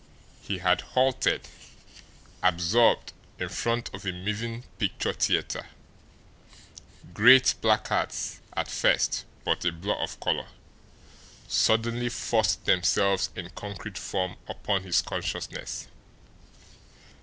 He 0.41 0.57
had 0.57 0.81
halted, 0.81 1.47
absorbed, 2.41 3.13
in 3.37 3.49
front 3.49 3.91
of 3.93 4.03
a 4.03 4.11
moving 4.11 4.63
picture 4.79 5.13
theatre. 5.13 5.67
Great 7.13 7.53
placards, 7.61 8.39
at 8.57 8.67
first 8.67 9.25
but 9.45 9.63
a 9.63 9.71
blur 9.71 9.93
of 9.93 10.19
colour, 10.19 10.47
suddenly 11.47 12.09
forced 12.09 12.65
themselves 12.65 13.29
in 13.35 13.51
concrete 13.51 13.99
form 13.99 14.37
upon 14.47 14.81
his 14.81 15.03
consciousness. 15.03 15.87